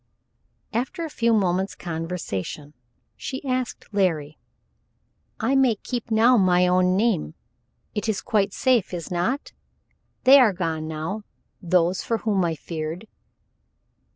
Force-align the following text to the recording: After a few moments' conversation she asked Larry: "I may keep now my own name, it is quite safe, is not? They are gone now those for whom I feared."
After 0.73 1.05
a 1.05 1.11
few 1.11 1.31
moments' 1.31 1.75
conversation 1.75 2.73
she 3.15 3.45
asked 3.45 3.93
Larry: 3.93 4.39
"I 5.39 5.53
may 5.53 5.75
keep 5.75 6.09
now 6.09 6.37
my 6.37 6.65
own 6.65 6.97
name, 6.97 7.35
it 7.93 8.09
is 8.09 8.19
quite 8.19 8.51
safe, 8.51 8.95
is 8.95 9.11
not? 9.11 9.51
They 10.23 10.39
are 10.39 10.53
gone 10.53 10.87
now 10.87 11.21
those 11.61 12.01
for 12.01 12.17
whom 12.17 12.43
I 12.43 12.55
feared." 12.55 13.07